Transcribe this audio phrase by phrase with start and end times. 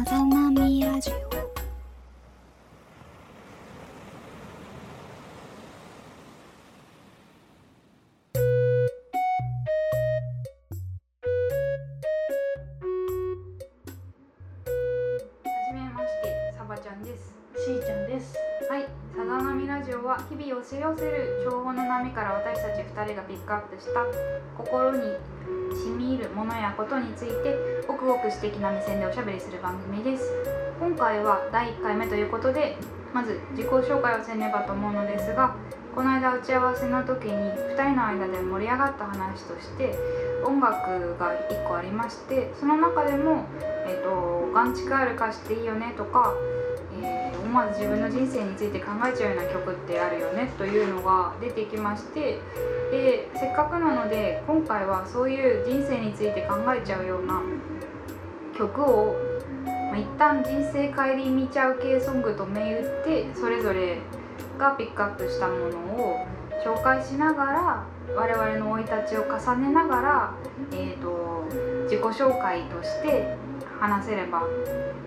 [0.00, 1.28] さざ波ラジオはじ
[15.74, 17.34] めまして、さばちゃんです。
[17.62, 18.34] しーちゃんです。
[18.70, 18.88] はい、さ
[19.18, 24.06] ざ波ラジオは日々押し寄せる情報の波から私たち2人がピックアップした
[24.56, 25.18] 心に
[26.00, 30.24] 染み入るものやことについてごくごく私的な目線でおしゃべりする番組です。
[30.80, 32.78] 今回は第1回目ということで、
[33.12, 35.54] まず自己紹介をせねばと思うのですが、
[35.94, 39.94] この間打ち合わせの時に2人の間で盛り上がった話として
[40.46, 43.44] 音楽が1個ありましてその中でも
[43.86, 46.32] 「えー、とガンチクある歌詞っていいよね」とか、
[47.50, 52.38] 思わず自分の人生について考えちゃうような曲ってあるよねというのが出てきまして
[52.92, 57.42] でせっかくなので今回はそういう人生について考えちゃうような
[58.56, 59.16] 曲を、
[59.66, 63.98] まあ、一旦人生顧みちゃう系ソングと銘打ってそれぞれ
[64.56, 66.26] がピックアップしたものを
[66.64, 70.34] 紹介しながら我々の生い立ちを重ねながら、
[70.72, 71.48] えー、と
[71.84, 73.36] 自己紹介として
[73.80, 74.44] 話せれば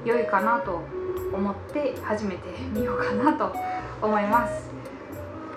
[0.03, 0.81] 良いかなと
[1.33, 3.55] 思って始めてみようかなと
[4.01, 4.69] 思います。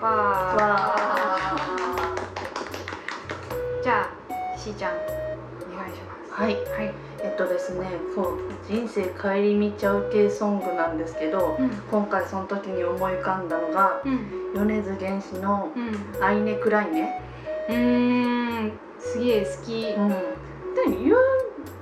[0.01, 0.95] わーわ
[3.83, 6.33] じゃあしーちゃんお願いします。
[6.33, 6.55] はい。
[6.55, 6.93] はい。
[7.19, 17.21] えっとですね、そう人生顧みちゃう系ソングなんですけど、うん今回その時に思い浮かんだのがうん米津玄師のうんアイネクライネ。
[17.69, 19.93] うーんすげえ好き。
[19.97, 20.09] うん。
[20.09, 20.15] で
[21.03, 21.17] 言う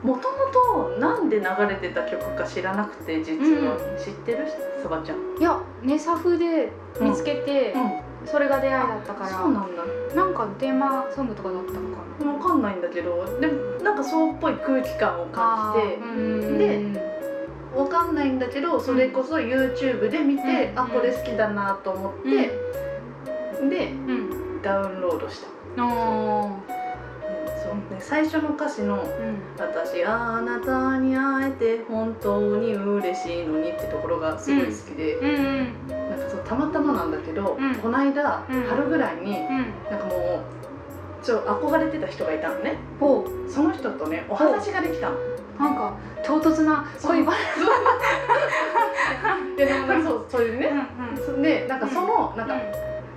[0.03, 4.47] もともとなんで流れてた曲か知らなくて実は、う知ってる？
[4.81, 5.17] さばちゃん。
[5.39, 8.05] いやネサフで見つけて、うん。
[8.25, 9.83] それが出会いだったからそうなんだ。
[10.15, 12.33] なんかテーマソングとかだったのかな。
[12.33, 13.53] わかんないんだけど、でも
[13.83, 16.57] なんかそうっぽい空気感を感じて。
[16.57, 17.15] でで
[17.75, 22.29] わかんないんだけどそれこそ YouTube で見て、うんあこれ好きだなと思って、
[23.69, 25.41] でうんうんダウンロードし
[25.75, 26.74] た、おーそう
[27.89, 36.09] ね、最初の歌詞のうん「私あなたに会えて本当に嬉しいのに」ってところがすごい好きで、うんうん。
[36.09, 37.75] なんかそうたまたまなんだけど、うん。
[37.75, 38.63] この間、うん。
[38.63, 39.73] 春ぐらいにうん。
[39.89, 40.43] なんかも
[41.21, 42.77] うちょ憧れてた人がいたのね。
[42.99, 45.15] ほその人とねお話ができたの。
[45.15, 45.93] うなんか
[46.23, 47.35] 唐突な恋そう。
[50.29, 50.41] そう。
[50.43, 50.71] いうね、
[51.25, 52.55] そでなんかその、なんか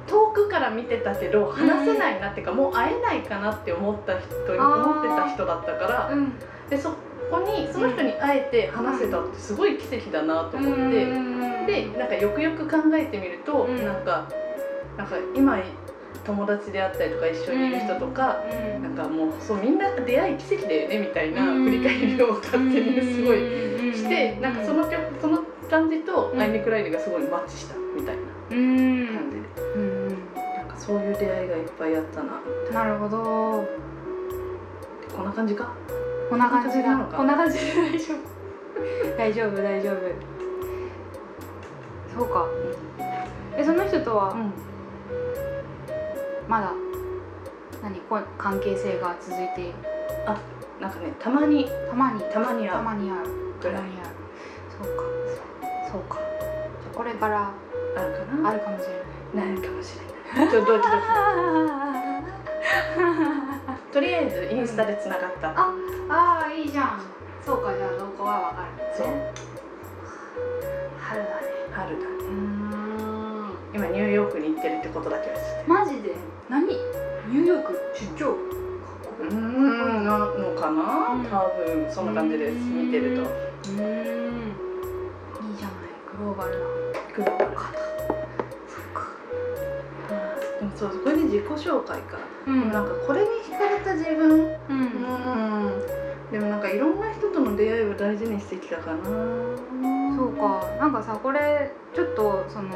[0.08, 6.32] 遠くから見てたけど話せないなっていうか、もう会えないかなって思った人思ってた人だったからうん。
[6.70, 6.90] でそ
[7.30, 11.06] こにその人に会えて話せたってすごい奇跡だなと思って、
[11.66, 13.84] でなんかよくよく考えてみると、うん。
[13.84, 14.28] なんか
[14.96, 15.58] なんか今
[16.24, 18.82] 友達であったりとか一緒にいる人とか、うん。
[18.82, 21.64] なんかもうそうみんな出会い奇跡だよねみたいなうん。
[21.64, 23.38] 振り返りを勝手にすごい
[23.94, 24.40] して、うん。
[24.40, 26.40] なんかその曲その感じとうん。
[26.40, 28.22] アイネ・クライネがすごいマッチしたみたいな
[30.88, 32.40] そういう出会いがいっぱいあったな。
[32.72, 33.68] なるほど。
[35.14, 35.68] こんな感じか？
[36.30, 36.84] こんな感じだ。
[36.84, 37.16] こんなのか？
[37.18, 38.18] こんな感じで大丈夫。
[39.18, 39.94] 大丈夫大丈夫。
[42.18, 42.46] そうか。
[43.58, 44.32] えその人とは？
[44.32, 44.50] ん。
[46.48, 46.72] まだ
[47.82, 48.00] 何？
[48.08, 49.74] こう関係性が続いている。
[50.80, 51.68] なんかねたまに。
[51.90, 52.22] たまに。
[52.32, 53.28] たまにたあるまにある
[53.60, 54.10] たまにある
[54.70, 55.02] そうか。
[55.92, 56.16] そうか。
[56.16, 57.50] じゃあこれから
[57.94, 58.48] あるかな？
[58.48, 58.86] あるかもし
[59.34, 59.50] れない。
[59.50, 61.00] なるかもしれないちょっとドキドキ
[63.92, 65.72] とりあえずインスタでつながった、あ
[66.10, 67.00] あーいいじゃん。
[67.44, 69.06] そうかじゃあどこはわかるそう。
[71.00, 71.46] 春だね。
[71.72, 72.06] 春だね。
[72.20, 73.56] うーん。
[73.74, 76.14] 今ニューヨークに行ってるってことだけは知ってマジで？
[76.50, 76.66] 何？
[76.66, 77.72] ニューヨーク？
[77.96, 78.36] 出張？
[79.20, 81.24] うーんなのかな、うん。
[81.24, 82.54] 多分そんな感じです。
[82.54, 83.22] 見てると。
[83.22, 83.80] うー
[84.30, 84.36] ん。
[84.36, 85.74] いいじゃない。
[86.18, 86.66] グローバルな。
[87.16, 87.87] グローバル
[90.78, 94.30] そうこれで自己紹介か、うでもなんかこれに惹かれた自分。
[94.30, 94.48] うん。
[94.70, 94.82] う
[95.70, 96.30] ん。
[96.30, 99.04] でもなんかいろんな人との出会いを大事にしてきたかな。
[100.16, 100.76] そうか。
[100.78, 102.68] なんかさこれちょっとその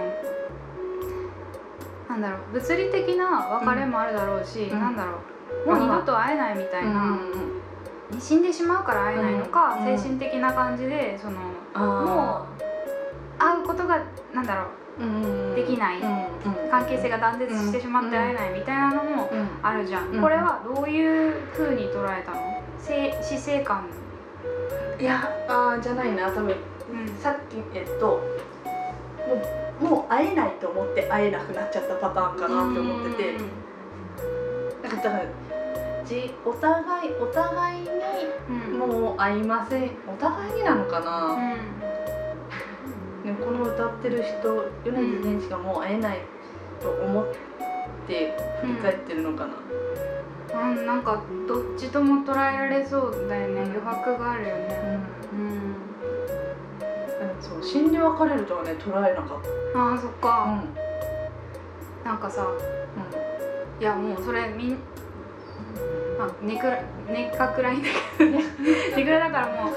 [2.08, 2.54] なんだろう。
[2.54, 4.80] 物理的な別れもあるだろうし、うん。
[4.80, 5.18] なんだろ
[5.64, 5.68] う。
[5.68, 7.18] もう二度と会えないみたいな、
[8.18, 11.38] 死んでしまうから会えないのか、うん精神的な感じでその
[11.74, 12.44] あ
[13.38, 14.02] 会うことが
[14.34, 14.66] なんだろう
[15.54, 15.96] できない、
[16.70, 19.48] 関係性が断絶してしまって会えないみたいなのもうん。
[19.62, 20.20] あるじゃん、うん。
[20.20, 22.62] これはどういう風に捉えたの？
[22.78, 23.86] せ死生観
[24.98, 26.30] いやあーじゃないな。
[26.30, 26.56] 多分うん。
[27.18, 28.20] さっきえっと
[29.80, 33.36] もうもう会えないと思って会えなくなっちゃったパターンかなって思ってて。
[34.82, 35.24] なんかだから
[36.04, 37.88] ちお互いお互いに
[38.50, 38.78] うん。
[38.78, 39.90] もう会いません。
[40.06, 41.36] お互いになのかうな、
[43.44, 46.18] この歌ってる人米津玄師がもう会えない
[46.80, 47.26] と思っ
[48.06, 53.62] て振り返ってるのかな、うん、なんかどっちとも捉えられそうだよね。
[53.62, 54.98] 余白があるよね。
[55.32, 55.74] うん。
[57.40, 59.42] そう死んで別れるとはね捉えなかっ
[59.72, 60.62] た、ああそっか、
[62.04, 62.46] うなんかさ
[63.80, 64.78] いやもうそれみん
[66.20, 68.44] あネクラネッカくらいだけどね。
[68.96, 69.74] ネクラだからもう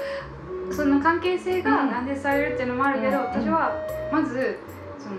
[0.72, 1.90] その関係性がうん。
[1.90, 3.24] 断絶されるっていうのもあるけど、うん。
[3.24, 3.72] 私は
[4.12, 4.58] まず
[4.98, 5.16] その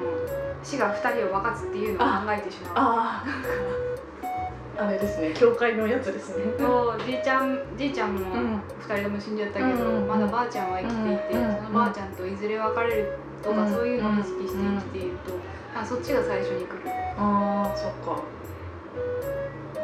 [0.63, 2.73] 死が2人を分かつっていうのを考えてしまう。
[2.75, 3.23] あ
[4.79, 6.53] あ あれですね教会のやつですね。
[6.59, 8.61] そうじいちゃんじいちゃんもうん。
[8.87, 15.33] 2人とも死んじゃったけど、うんまだばあちゃんは生きていて、うんそのばあちゃんといずれ別れるとか、うんそういうのを意識して生きていると、
[15.79, 16.77] あそっちが最初に来る。
[17.17, 18.21] ああそっか。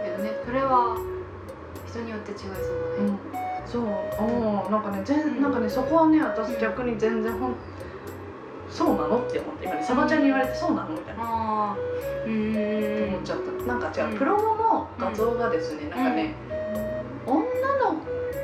[0.04, 0.96] けどねそれは
[1.88, 5.42] 人によって違いそうだね、そうおーなんかね全、うん。
[5.42, 7.56] なんかねそこはね私逆に全然ほん
[8.70, 11.78] そうなのって思って今ねサバちゃんに言われてそうなのみたいな。
[12.26, 13.10] うー。
[13.10, 13.10] ん。
[13.10, 13.66] 思っちゃった。
[13.66, 14.18] なんか違う、うん。
[14.18, 16.34] プロモの画像がですね、なんかね、
[17.26, 17.96] 女の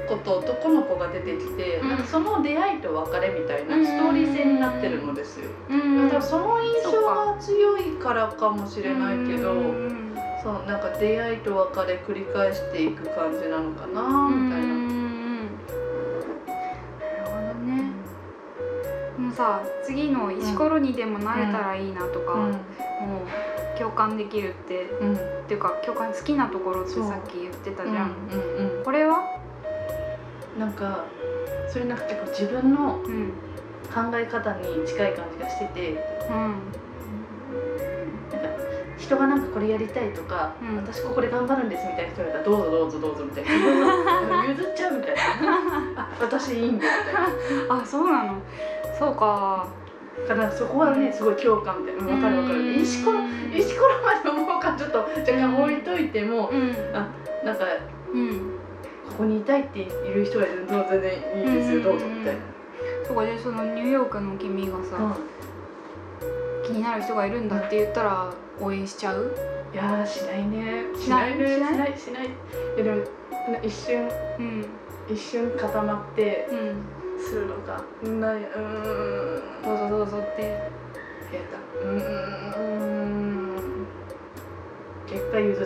[0.07, 1.89] 子と男の子が出てきて、うん。
[1.89, 6.03] なんかその出会いと別れみたいなストーリー性になってるのですよ、うん。
[6.03, 10.15] だからその印象が強いからかもしれないけど、うん。
[10.43, 14.67] そうなんか出会いと別れ繰り返していく感じなのかなみたいな、
[19.39, 22.53] さ次の石ころにでもなれたらいいなとか、もう
[23.79, 24.87] 共感できるってっ
[25.47, 28.11] ていうか共感好きなところってさっき言ってたじうんゃん、
[28.83, 29.39] これは？
[30.59, 31.05] なんか
[31.69, 33.31] それなんか結構自分のうん
[33.87, 35.91] 考え方に近い感じがしてて
[36.29, 36.35] うん。
[36.35, 36.47] な
[38.37, 38.49] んか
[38.97, 40.75] 人がなんかこれやりたいとか、うん。
[40.75, 43.49] 私ここで頑張るんですみたいな人がいたらどうぞどうぞどうぞみたいな。
[44.51, 45.21] 譲っちゃうみたいな。
[45.95, 47.13] あ私いいんだみたい
[47.69, 47.75] な。
[47.81, 48.33] あそうなの？
[48.99, 49.67] そうか。
[50.27, 52.03] だからそこはねすごい共感みたいな。
[52.03, 52.81] 分かる分かる。
[52.81, 53.19] 石ころ
[53.55, 56.71] 石ころまで思うかちょっと若干置いといてもうん。
[56.93, 57.65] なんか
[58.13, 58.39] うん。
[59.07, 61.83] ここにいたいっている人がいると全然いいですよ。
[61.83, 62.41] どうぞみたいな。
[63.07, 65.17] そうかでそのニューヨークの君がさ、
[66.65, 69.33] 気になる人がいるんだって言ったら応援しちゃう？
[69.73, 70.83] いやーしないね。
[70.99, 71.37] しない？
[71.37, 71.47] ね。
[71.47, 71.77] ししない？
[71.77, 71.97] ない。
[71.97, 72.25] しない。
[72.25, 72.29] い
[72.77, 73.05] やでも
[73.63, 74.65] 一瞬うん。
[75.09, 78.37] 一瞬固まってうんするのかない。
[78.43, 79.63] うーん。
[79.63, 80.61] どうぞどうぞってやっ
[81.51, 81.79] た。
[81.87, 83.85] うーん。
[85.07, 85.65] 結果譲っ、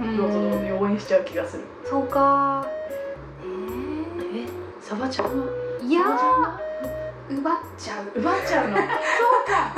[0.00, 0.14] ううん。
[0.14, 2.66] ん、どうぞどうぞ応援しちゃう気がするそうか
[3.42, 4.48] えー、いや
[4.80, 5.26] サバちゃん。
[5.26, 6.68] はー
[7.30, 9.74] 奪っちゃう奪っちゃうのそうか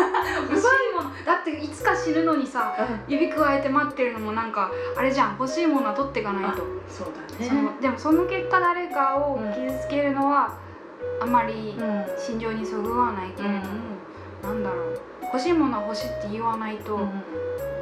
[0.49, 2.77] 欲しいものだっていつか死ぬのにさ
[3.09, 4.53] 指くわえて待ってるのもなん。
[4.53, 5.37] かあれじゃん。
[5.37, 6.59] 欲しいものは取っていかないと、
[6.89, 9.53] そうだそのでもその結果誰かをうん。
[9.53, 10.55] 傷つけるのは
[11.21, 12.05] あまりうん。
[12.19, 13.63] 心情にそぐわないけれども、
[14.43, 15.01] なんだろう。
[15.25, 17.11] 欲しいものは欲しいって言わないと、うん。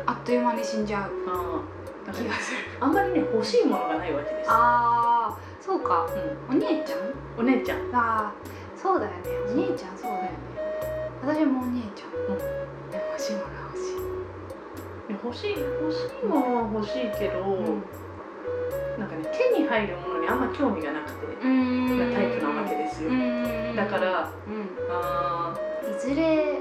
[0.06, 1.10] あっという間に死んじゃう。
[2.12, 2.58] 気がする。
[2.80, 4.48] あんまりね欲しいものがないわけです。
[4.50, 6.06] あーそうか。
[6.06, 6.10] う
[6.50, 7.00] お姉ちゃん？
[7.00, 7.78] ん、お姉ちゃん。
[7.92, 9.16] あーそうだよね。
[9.46, 10.30] お姉ちゃんそうだよね。
[11.22, 12.38] 私もお姉ちゃん、うん。
[13.10, 15.12] 欲しいものは欲しい。
[15.12, 17.82] 欲しい欲しいものは欲しいけど、うん
[19.18, 23.76] ね手に入るものにあんま興味がなくて、タイプなわけですよ、うん。
[23.76, 24.68] だからうん。
[24.90, 26.58] あいずれ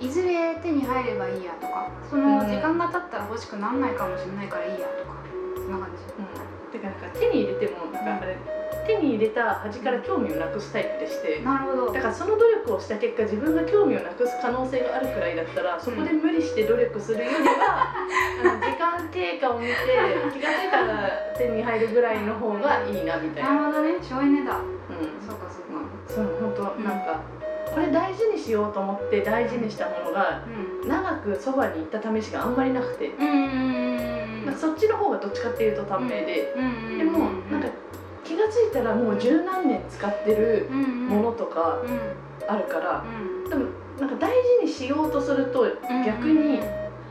[0.00, 5.14] いずれ手に入ればいいやとかその時間が経ったら欲しくならないかもしれないからいいやとか
[5.54, 6.02] そんな感じ。
[6.12, 6.72] ーうん。
[6.72, 8.36] てかなんか手に入れてもなんかあれ
[8.86, 11.92] 手に入れた端から興味をなくすタイプでしてなるほど。
[11.92, 17.94] だからその努力をした結果自分が興味をなくす可能性があるくらいだったらそこで無理して努力するよりは、
[18.42, 18.51] あの時間経過
[19.54, 19.74] を見て
[20.32, 23.54] 気が付いたら手に入るぐらいの方がいいなみたいな。
[23.54, 23.94] なるほどね。
[24.02, 24.58] 省エネだ。
[24.58, 25.26] うん。
[25.26, 25.86] そうかそうか。
[26.08, 26.84] そう本当うん。
[26.84, 27.20] なんか、
[27.72, 30.42] これ大事にしようと思って大事にしたものが
[30.82, 30.88] うん。
[30.88, 34.54] 長くそばに行った試しがあんまりなくて、うん。
[34.58, 37.68] そっちの方がどっちかっていうと短命で、うんでもなんか
[38.24, 42.00] 気が付いたらもう十何年使ってるもものとかうん。
[42.48, 43.48] あるから、うん。
[43.48, 43.66] でも
[44.00, 44.30] なんか大
[44.60, 45.64] 事にしようとすると
[46.04, 46.60] 逆に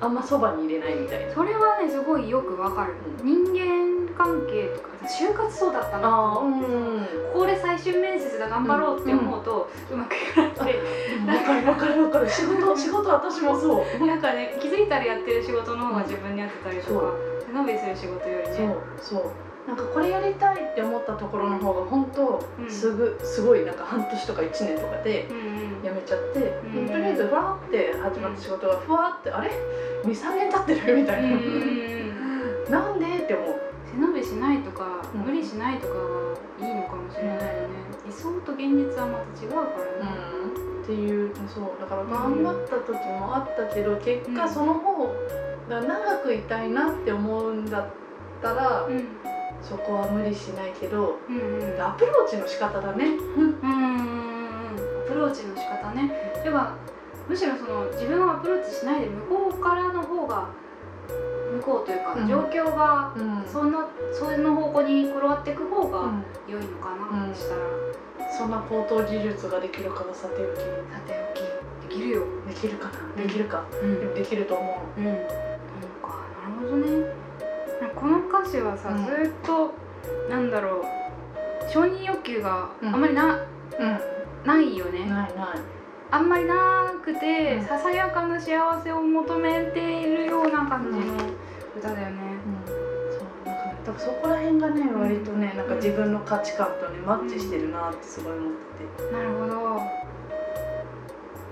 [0.01, 1.33] あんまそばに入れないみたいな。
[1.33, 2.95] それはねすごいよくわかる。
[3.23, 6.65] 人間関係とか就活そうだったなと思って。
[6.65, 6.99] さうん。
[7.33, 10.79] ここで最終面接だ頑張ろうって思うとうまくいかなくて。
[11.27, 12.27] わかるわかるわかる。
[12.29, 14.07] 仕事 仕事私もそう。
[14.07, 17.05] なんかね気づいたらやってる仕事の方が自分に合ってたりとか
[17.45, 18.55] 背伸びする仕事よりね。
[18.99, 19.23] そうそう。
[19.67, 22.69] なんかこれやりたいって思ったところの方が本当うん。
[22.69, 25.50] すぐすごいなんか半年とか1年とかでうんうん
[25.83, 26.87] 辞めちゃって、ん。
[26.87, 29.51] とりあえずふわーって始まった仕事がふわーってあれ
[30.05, 30.97] ？23年経ってる？
[30.97, 32.65] みたいな、うん。
[32.69, 33.05] なんで？
[33.23, 33.61] って思う。
[33.91, 37.47] 背伸びしないとか、うん無理しないとかがいいのかもしれないよね、
[38.05, 39.57] 理想と現実はまた違うか
[39.99, 40.17] らね、
[40.77, 45.13] うん、っていうそうだから頑張った時もあったけど、結果その方
[45.69, 47.85] が長くいたいなって思うんだっ
[48.41, 49.07] たら、うん。
[49.61, 51.19] そこは無理しないけど
[51.79, 53.05] アプローチの仕方だね。
[53.37, 53.59] うん
[55.11, 56.11] プローチの仕方ね。
[56.43, 56.75] では
[57.27, 60.49] むしろその自分をアプローチしないで向こうからの方が
[61.55, 62.27] 向こうというか、うん。
[62.27, 63.43] 状況がうん。
[63.45, 66.23] そんなその方向に転がっていく方がうん。
[66.47, 67.35] 良いのかな、うん。
[67.35, 67.61] したら。
[68.31, 70.59] そんな高等技術ができるかはさておき。
[70.59, 70.65] さ
[71.05, 71.89] ておき。
[71.89, 72.23] できるよ。
[72.47, 72.87] できるか
[73.17, 73.23] な？
[73.23, 74.13] できるか、うん。
[74.13, 75.01] できると思う。
[75.01, 75.21] ん、なんか。
[76.47, 77.05] なるほどね。
[77.95, 79.05] この歌詞はさ、うん。
[79.05, 79.73] ずっと
[80.29, 81.69] なんだろう。
[81.69, 82.99] 承認欲求があん。
[82.99, 83.47] まりな,、う
[83.79, 83.99] うん
[84.45, 84.99] ないよね。
[85.05, 85.27] ないない。
[86.09, 87.65] あんまりなくて、うん。
[87.65, 91.15] ささやかな幸せを求めているような感じの
[91.77, 92.21] 歌だよね、
[93.11, 98.51] そうなんかね多分そこら辺がね割とねなんか自分の価値観とねマッチしてるなってすごい思っ
[98.97, 99.11] てて。
[99.13, 99.51] なるほど。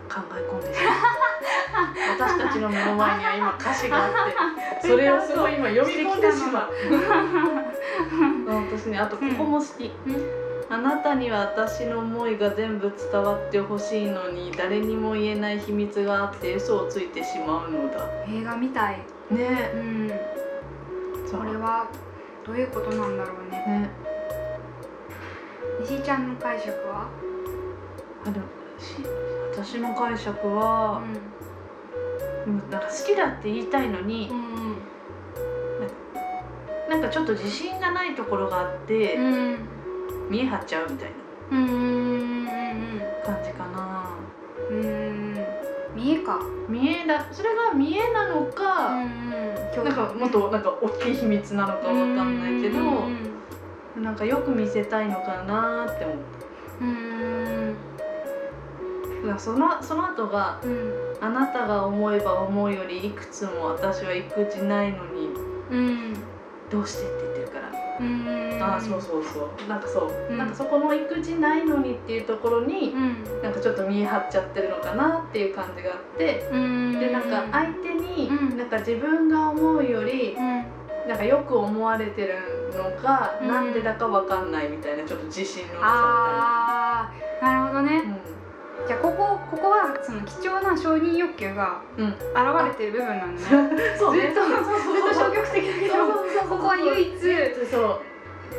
[0.10, 6.72] 考え込んでしまった私たちの目の前には今歌詞があって それをすごい今読み込んでしまう。
[8.50, 8.65] うん。
[8.72, 9.91] 私ねあとここも好き、
[10.71, 18.07] あなたには私の思いが全部伝わってほしいのに誰にも言えない秘密があって嘘をついてしまうのだ。
[18.27, 18.99] 映画みたい。
[19.31, 19.71] ね。
[19.73, 20.11] うん。
[21.27, 21.89] そこれは
[22.45, 23.57] どういうことなんだろうね。
[23.65, 23.89] ね。
[25.81, 27.09] 西井ちゃんの解釈は？
[28.25, 28.45] あでも
[28.77, 28.95] し
[29.51, 31.01] 私の解釈は、
[32.45, 32.59] うん。
[32.69, 34.77] なんか好きだって言いたいのにう、ん
[36.89, 39.57] なんかちょっと自信がないところがあって、うんうん
[40.29, 41.09] 見え張っちゃうみたい
[41.51, 42.51] うんうんうんな
[43.25, 44.09] 感じかな。
[44.69, 45.36] うんうん。
[45.95, 46.39] 見えか。
[46.67, 49.29] 見えだそれが見えなのか、うん
[49.83, 51.93] なんかもっとなんか大きい秘密なのかわか
[52.24, 53.09] んないけど、う
[54.00, 56.17] んなんかよく見せたいのかなって思っ
[56.81, 57.75] うん
[59.21, 65.29] ただからそのその後がうん「あなたが思えば思うよりいくつも私は育児ないのに
[65.71, 66.13] うん。
[66.69, 67.69] どうして?」って言ってるから。
[68.00, 69.70] うんああそうそうそう。
[69.70, 70.38] なんかそう、うん。
[70.38, 73.42] なんかそこの育児ないのにっていうところに、うん。
[73.42, 77.00] なんかちょっと見え張っちゃってるのかなっていう感じがあって、うん。
[77.00, 78.58] でなんか相手に、うん。
[78.58, 80.66] なんか自分が思うよりうん。
[81.08, 82.36] なんかよく思われてる
[82.74, 83.48] のが、うん。
[83.48, 87.12] なんでだかわかんないみたいなちょっと自信のなさあ
[87.42, 87.96] あなるほどね。
[87.96, 88.18] みたいな。
[88.88, 92.08] じゃあここここはその貴重な承認欲求が現
[92.66, 93.98] れてる部分なんだね。
[94.00, 94.22] そうね。
[94.22, 94.96] ずっとそうそうそう。
[94.96, 96.50] ずっと消極的だけどそうそうそうそう。
[96.50, 97.20] ここは唯一
[97.70, 98.00] そう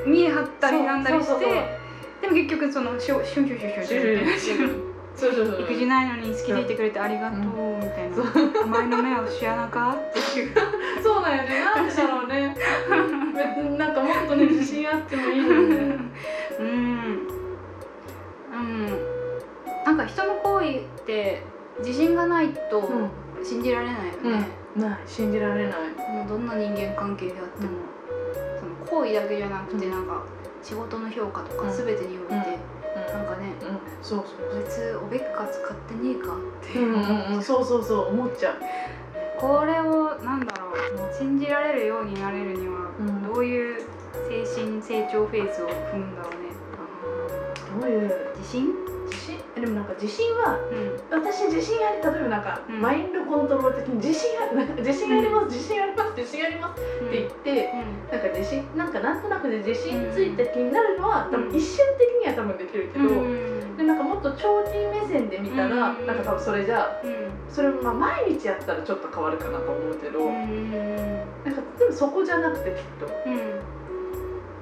[0.06, 1.78] 見え張ったりなんだりして
[2.20, 8.16] でも結局そのシュシュンシュンシュンシュンシュそうそうそう育児ないのに好きでいてくれてありがとうみたいな
[8.64, 10.54] 「お前の目を知らなか?」っていう
[11.02, 12.56] そうなんよねなんでだろうね
[13.76, 15.98] なんかもっとね自信あってもいいのにね
[16.58, 18.86] うんうん
[19.84, 21.42] なんか人の行為って
[21.80, 22.90] 自信がないと
[23.42, 23.96] 信じられない
[24.32, 25.72] よね、ない信じられない
[26.12, 27.70] もうどんな人間関係であっても、
[28.90, 30.22] 行為だけじゃなくてうんなんか
[30.62, 31.76] 仕事の評価とかうん。
[31.76, 32.36] 全てにおいて、うん。
[32.36, 34.50] なんかねうんそうそう。
[34.52, 36.78] こいつおべっか使ってねえかって。
[36.78, 37.42] うんいう、うんうん。
[37.42, 38.56] そうそうそう思っちゃう。
[39.38, 43.22] これをなんだろう信じられるようになれるにはうん。
[43.32, 43.80] どういう
[44.28, 46.50] 精神成長フェーズを踏むんだろうね。
[47.80, 48.34] どういう？
[48.36, 48.74] 自信？
[49.60, 51.20] でもなんか自信はうん。
[51.20, 52.80] 私自信あり例えばなんか、うん。
[52.80, 54.50] マインドコントロール的に自信あ
[54.80, 57.72] 自信あります、自信あります自信ありますって言って、
[58.10, 63.76] なんか自信なんかなんとなくで自信ついた気になるのは、多分一瞬的には多分できるけど、うん。
[63.76, 66.06] でなんかもっと長期目線で見たら、うん。
[66.06, 67.02] なんか多分それじゃあ
[67.48, 70.70] それまあ毎日やったらちょっと変わるかなと思うけど、うん
[71.44, 73.36] なんかでもそこじゃなくてきっと、うん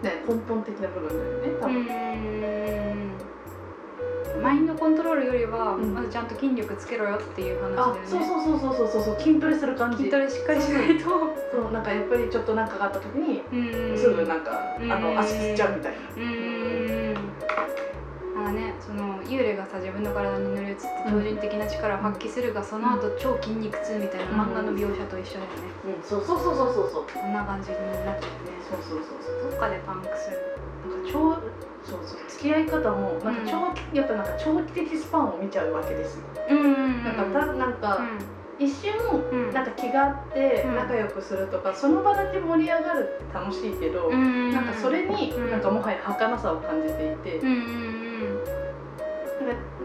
[0.02, 2.87] ね、根本的な部分だよね多分、うん
[4.42, 5.94] マインドコントロールよりは、うん。
[5.94, 8.00] まずちゃんと筋力つけろよっていう話だよね。
[8.04, 9.98] あそうそうそうそうそうそう筋トレする感じ。
[9.98, 11.04] 筋トレしっかりしないと。
[11.04, 13.98] そうなんかやっぱりちょっとなんかがあった時に、うん。
[13.98, 14.92] すぐなんか、うん。
[14.92, 16.47] あの足つっちゃうみたいな、うん
[18.48, 27.04] あのねその幽霊がさ自分の体に乗り移って標準的な力を発揮するが、その後超筋肉痛みたいな漫画の描写と一緒だよね、うん、そうそうそうそうそうそう。
[27.12, 30.38] こんな感じになってるねそうそうそうそうどっかでパンクする。
[30.88, 31.36] なんか長
[31.84, 38.00] そうそう付き合い方もなんか長期、やっぱなんか長期的スパンを見ちゃうわけですよ、うんうんなんかたなんか、
[38.58, 38.92] 一瞬
[39.30, 40.76] うんなんか気があってうん。
[40.76, 47.54] 仲良くするとか、その場だけ盛り上がるって楽しいけど、うんなんかそれにうんなんかもはや儚さを感じていて、うんう
[47.94, 47.97] ん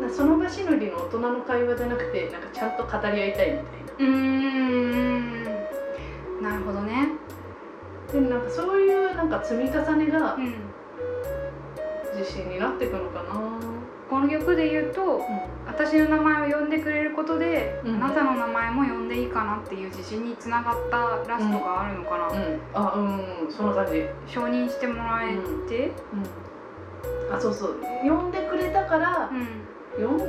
[0.10, 3.62] その場しのぎの大人の会話じゃなくてなんかちゃんと語り合いたいみたいな。
[4.00, 4.10] うんう
[5.20, 5.44] ん。
[6.42, 7.10] なるほどね。
[8.12, 10.54] でなんなんかそういうなんか積み重ねがうん。
[12.18, 13.34] 自信になっていくのかな。
[14.10, 15.26] この曲で言うと、
[15.66, 17.96] 私の名前を呼んでくれることで、うん。
[17.96, 22.60] あなたの名前も呼んでいいかなっていう自信につながったラストがあるのかな、うん。
[22.74, 23.46] あうん。
[23.46, 23.52] うん。
[23.52, 24.06] そんな感じ。
[24.28, 27.36] 承認してもらえて、うん。
[27.36, 27.78] あそうそう。
[28.04, 29.32] 呼んでくれたから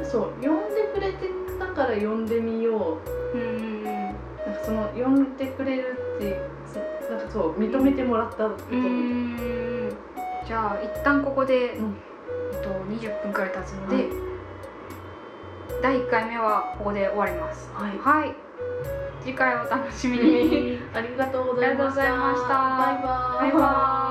[0.04, 2.98] そう呼んでくれてたから呼んでみよ
[3.34, 3.36] う。
[3.36, 6.38] うんうんうんなんかその呼んでくれるって
[7.10, 8.64] なんかそう認めてもらったこと？
[8.70, 9.96] うーん。
[10.46, 11.96] じゃあ一旦ここで、うん。
[12.52, 14.06] えっと、20分くらい経つので、はい。
[15.82, 17.70] 第1回目はここで終わります。
[17.72, 17.98] はい。
[17.98, 18.34] はい。
[19.22, 20.78] 次回お楽しみに。
[20.94, 21.98] ありがとうございました。
[22.02, 23.52] バイバーイ。
[23.52, 24.03] バイバーイ